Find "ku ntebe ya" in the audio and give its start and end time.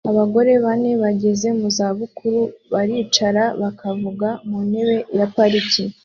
4.47-5.27